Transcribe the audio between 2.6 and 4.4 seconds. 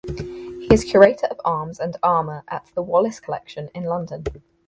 the Wallace Collection in London.